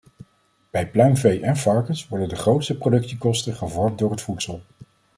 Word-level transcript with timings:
Bij 0.69 0.87
pluimvee 0.89 1.39
en 1.41 1.57
varkens 1.57 2.07
worden 2.07 2.29
de 2.29 2.35
grootste 2.35 2.77
productiekosten 2.77 3.55
gevormd 3.55 3.97
door 3.99 4.11
het 4.11 4.21
voedsel. 4.21 4.61